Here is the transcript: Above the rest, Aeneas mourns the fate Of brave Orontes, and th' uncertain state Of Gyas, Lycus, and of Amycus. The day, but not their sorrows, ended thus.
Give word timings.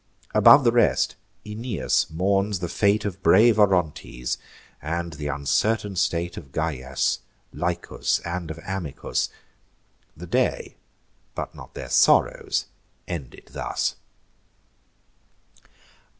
Above 0.33 0.63
the 0.63 0.71
rest, 0.71 1.15
Aeneas 1.45 2.09
mourns 2.09 2.57
the 2.57 2.67
fate 2.67 3.05
Of 3.05 3.21
brave 3.21 3.59
Orontes, 3.59 4.39
and 4.81 5.13
th' 5.13 5.27
uncertain 5.31 5.95
state 5.95 6.37
Of 6.37 6.51
Gyas, 6.51 7.19
Lycus, 7.53 8.17
and 8.25 8.49
of 8.49 8.57
Amycus. 8.65 9.29
The 10.17 10.25
day, 10.25 10.77
but 11.35 11.53
not 11.53 11.75
their 11.75 11.89
sorrows, 11.89 12.65
ended 13.07 13.49
thus. 13.51 13.97